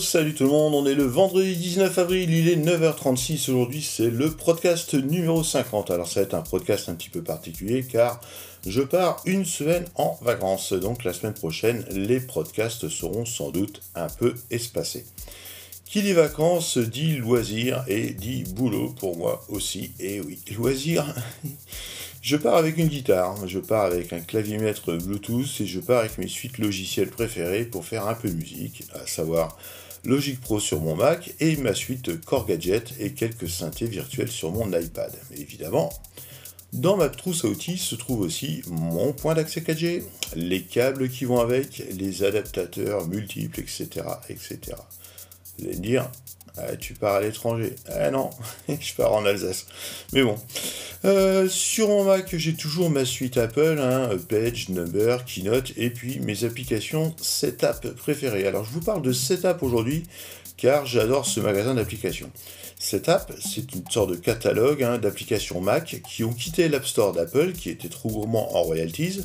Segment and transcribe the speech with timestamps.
[0.00, 4.10] Salut tout le monde, on est le vendredi 19 avril, il est 9h36 aujourd'hui, c'est
[4.10, 5.90] le podcast numéro 50.
[5.90, 8.20] Alors ça va être un podcast un petit peu particulier car
[8.66, 13.82] je pars une semaine en vacances, donc la semaine prochaine les podcasts seront sans doute
[13.94, 15.04] un peu espacés.
[15.84, 21.04] Qui dit vacances dit loisir et dit boulot pour moi aussi, et oui, loisir
[22.22, 26.16] Je pars avec une guitare, je pars avec un clavier-maître Bluetooth et je pars avec
[26.16, 29.58] mes suites logicielles préférées pour faire un peu de musique, à savoir
[30.04, 34.52] Logic Pro sur mon Mac et ma suite Core Gadget et quelques synthés virtuels sur
[34.52, 35.12] mon iPad.
[35.36, 35.90] évidemment,
[36.74, 40.02] dans ma trousse à outils se trouve aussi mon point d'accès 4G,
[40.34, 44.06] les câbles qui vont avec, les adaptateurs multiples, etc.
[44.28, 44.58] etc.
[45.58, 46.10] Vous allez me dire,
[46.56, 47.74] ah, tu pars à l'étranger.
[47.88, 48.30] Ah non,
[48.68, 49.66] je pars en Alsace.
[50.12, 50.36] Mais bon.
[51.04, 56.20] Euh, sur mon Mac, j'ai toujours ma suite Apple, hein, Page, Number, Keynote, et puis
[56.20, 58.46] mes applications Setup préférées.
[58.46, 60.04] Alors je vous parle de Setup aujourd'hui,
[60.56, 62.30] car j'adore ce magasin d'applications.
[62.78, 67.52] Setup, c'est une sorte de catalogue hein, d'applications Mac qui ont quitté l'App Store d'Apple,
[67.52, 69.22] qui était trop gourmand en royalties,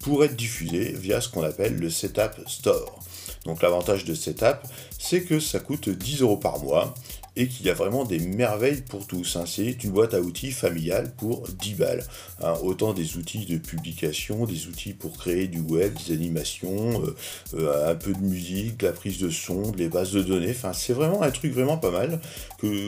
[0.00, 2.98] pour être diffusées via ce qu'on appelle le Setup Store.
[3.44, 4.58] Donc l'avantage de Setup,
[4.98, 6.94] c'est que ça coûte 10 euros par mois
[7.34, 9.36] et qu'il y a vraiment des merveilles pour tous.
[9.36, 9.44] Hein.
[9.46, 12.04] C'est une boîte à outils familiale pour 10 balles.
[12.42, 12.54] Hein.
[12.62, 17.16] Autant des outils de publication, des outils pour créer du web, des animations, euh,
[17.54, 20.50] euh, un peu de musique, la prise de son, des bases de données.
[20.50, 22.20] Enfin, c'est vraiment un truc vraiment pas mal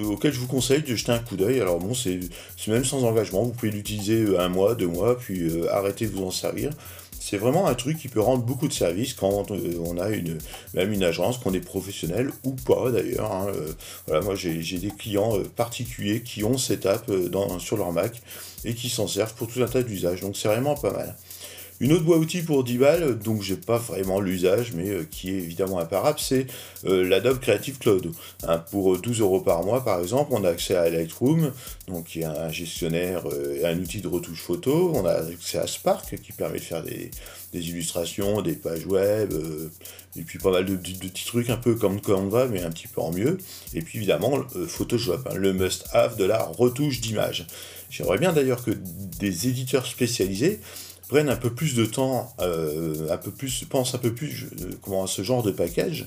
[0.05, 1.60] auquel je vous conseille de jeter un coup d'œil.
[1.60, 2.20] Alors bon, c'est
[2.68, 3.42] même sans engagement.
[3.42, 6.70] Vous pouvez l'utiliser un mois, deux mois, puis euh, arrêter de vous en servir
[7.27, 10.36] c'est vraiment un truc qui peut rendre beaucoup de services quand euh, on a une,
[10.75, 13.33] même une agence, qu'on est professionnel ou pas d'ailleurs.
[13.33, 13.47] Hein,
[14.11, 17.11] euh, moi j'ai des clients euh, particuliers qui ont cette app
[17.61, 18.20] sur leur Mac
[18.67, 20.20] et qui s'en servent pour tout un tas d'usages.
[20.20, 21.17] Donc c'est vraiment pas mal.
[21.80, 25.30] Une autre boîte outil pour 10 balles, donc j'ai pas vraiment l'usage, mais euh, qui
[25.30, 26.46] est évidemment imparable, c'est
[26.86, 28.12] euh, l'Adobe Creative Cloud.
[28.46, 31.51] Hein, pour 12 euros par mois, par exemple, on a accès à Lightroom,
[31.89, 34.92] donc qui est un gestionnaire euh, et un outil de retouche photo.
[34.95, 37.11] On a accès à Spark, qui permet de faire des,
[37.52, 39.33] illustrations, des pages web,
[40.17, 43.01] et puis pas mal de, petits trucs un peu comme Canva, mais un petit peu
[43.01, 43.39] en mieux.
[43.74, 47.46] Et puis évidemment, Photoshop, hein, le must-have de la retouche d'image.
[47.90, 48.73] J'aimerais bien d'ailleurs que
[49.20, 50.61] des éditeurs spécialisés
[51.20, 55.05] un peu plus de temps, euh, un peu plus, pensent un peu plus euh, comment,
[55.05, 56.07] à ce genre de package,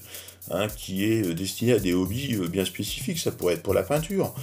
[0.52, 3.20] hein, qui est euh, destiné à des hobbies bien spécifiques.
[3.20, 4.36] Ça pourrait être pour la peinture,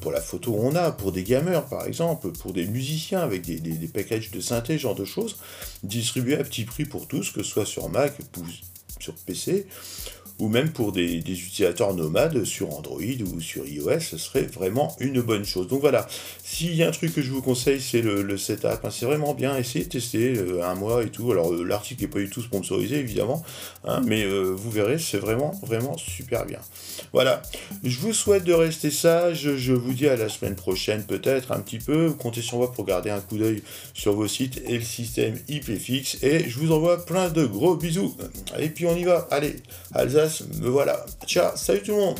[0.00, 3.88] pour la photo on a, pour des gamers par exemple, pour des musiciens avec des,
[3.88, 5.36] packages de synthé, genre de choses,
[5.82, 8.14] distribués à petit prix pour tous, que ce soit sur Mac
[9.00, 9.66] sur PC,
[10.38, 15.20] ou même pour des, utilisateurs nomades sur Android ou sur iOS, ce serait vraiment une
[15.20, 15.66] bonne chose.
[15.66, 16.06] Donc voilà,
[16.44, 18.84] s'il y a un truc que je vous conseille, c'est le, setup.
[18.84, 18.90] Hein.
[18.90, 21.32] c'est vraiment bien, essayez de tester euh, un mois et tout.
[21.32, 23.42] Alors euh, l'article n'est pas du tout sponsorisé évidemment,
[23.84, 26.60] hein, mais euh, vous verrez, c'est vraiment, vraiment super bien.
[27.12, 27.42] Voilà,
[27.82, 29.56] je vous souhaite de rester sage.
[29.56, 32.12] Je vous dis à la semaine prochaine peut-être un petit peu.
[32.12, 33.62] Comptez sur moi pour garder un coup d'œil
[33.92, 36.22] sur vos sites et le système IPFix.
[36.22, 38.16] Et je vous envoie plein de gros bisous.
[38.58, 39.26] Et puis on y va.
[39.30, 39.56] Allez,
[39.92, 40.27] Alsace
[40.60, 41.04] me voilà.
[41.26, 42.18] Ciao, salut tout le monde